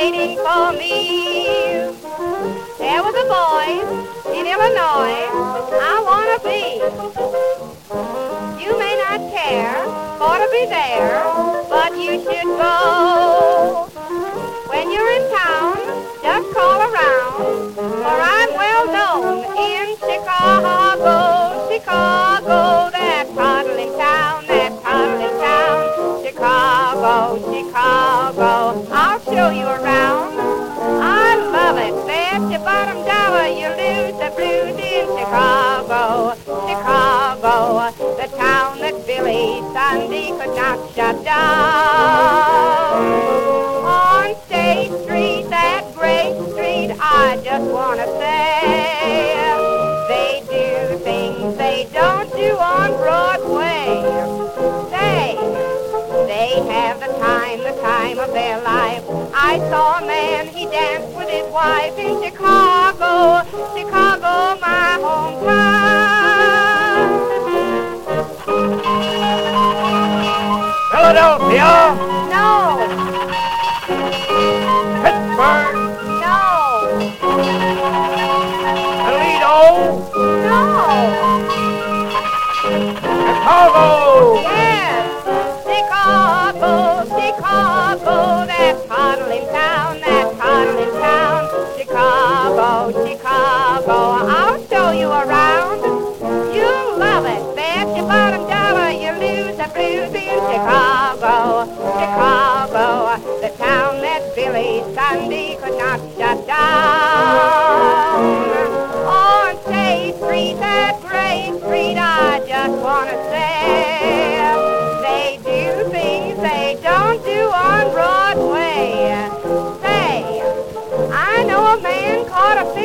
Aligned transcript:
waiting 0.00 0.36
for 0.38 0.72
me. 0.72 1.44
There 2.80 3.02
was 3.04 3.14
a 3.20 3.26
boy 3.36 3.68
in 4.32 4.46
Illinois 4.46 5.28
I 5.76 5.94
want 6.08 6.28
to 6.32 6.38
be. 6.48 6.80
You 8.64 8.78
may 8.78 8.94
not 9.04 9.20
care 9.30 9.76
for 10.16 10.36
to 10.40 10.48
be 10.56 10.64
there, 10.72 11.20
but 11.68 11.92
you 12.00 12.12
should 12.24 12.48
go. 12.64 13.88
When 14.72 14.90
you're 14.90 15.12
in 15.18 15.24
town, 15.36 15.76
just 16.24 16.48
call 16.54 16.80
around, 16.80 17.74
for 17.74 18.16
I'm 18.36 18.50
well 18.56 18.86
known 18.96 19.36
in 19.68 19.96
Chicago, 19.98 21.68
Chicago, 21.70 22.90
that 22.96 23.26
toddling 23.34 23.92
town, 23.98 24.46
that 24.46 24.72
toddling 24.82 25.36
town, 25.44 26.24
Chicago, 26.24 27.36
Chicago. 27.52 27.99
Show 29.40 29.48
you 29.48 29.64
around. 29.64 30.36
I 31.00 31.34
love 31.56 31.78
it. 31.78 31.94
Bet 32.06 32.42
your 32.50 32.60
bottom 32.60 32.98
dollar 33.08 33.48
you 33.48 33.68
lose 33.72 34.12
the 34.20 34.30
blues 34.36 34.76
in 34.76 35.06
Chicago, 35.16 36.34
Chicago, 36.68 37.90
the 38.20 38.28
town 38.36 38.80
that 38.80 38.96
Billy 39.06 39.62
Sunday 39.72 40.28
could 40.36 40.54
not 40.54 40.78
shut 40.94 41.24
down. 41.24 43.00
On 43.88 44.34
State 44.44 44.92
Street, 45.04 45.48
that 45.48 45.90
great 45.94 46.36
street, 46.50 46.90
I 47.00 47.40
just 47.42 47.64
want 47.72 47.98
to 48.00 48.06
say, 48.20 48.29
time, 57.80 58.18
of 58.18 58.32
their 58.32 58.60
life. 58.62 59.04
I 59.34 59.58
saw 59.70 59.98
a 59.98 60.06
man, 60.06 60.48
he 60.48 60.66
danced 60.66 61.16
with 61.16 61.28
his 61.28 61.46
wife 61.52 61.98
in 61.98 62.22
Chicago, 62.22 63.42
Chicago, 63.74 64.60
my 64.60 64.98
hometown. 65.00 65.90
Philadelphia, 70.90 71.96
No, 72.30 72.48
Pittsburgh, 75.02 75.76
no, 76.20 76.38
Toledo, 79.06 79.56
no. 80.46 80.60
Chicago, 83.40 83.99
Chicago, 88.00 88.46
that 88.46 88.88
toddling 88.88 89.46
town, 89.48 90.00
that 90.00 90.38
toddling 90.38 91.00
town. 91.00 91.76
Chicago, 91.76 93.06
Chicago, 93.06 93.92
I'll 94.26 94.66
show 94.68 94.90
you 94.92 95.08
around. 95.08 95.82
You'll 96.54 96.98
love 96.98 97.26
it. 97.26 97.56
Bet 97.56 97.94
your 97.94 98.06
bottom 98.08 98.48
dollar 98.48 98.90
you 98.90 99.12
lose 99.20 99.56
the 99.56 99.68
blues 99.74 100.14
in 100.14 100.40
Chicago, 100.48 101.66
Chicago, 101.98 103.20
the 103.42 103.54
town 103.58 104.00
that 104.00 104.34
Billy 104.34 104.82
Sunday 104.94 105.58
could 105.60 105.76
not 105.76 106.00
shut 106.16 106.46
down. 106.46 106.89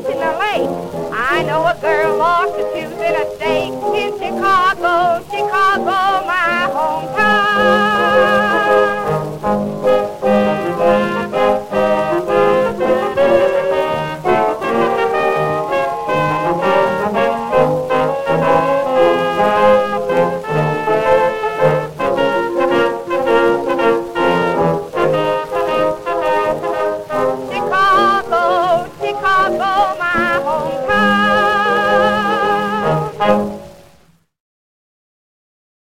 Caught 0.00 0.06
fish 0.06 0.14
in 0.14 0.20
the 0.20 0.38
lake. 0.38 1.12
I 1.12 1.42
know 1.42 1.66
a 1.66 1.76
girl 1.80 2.16
lost 2.18 2.54
a 2.54 2.62
tooth 2.72 2.97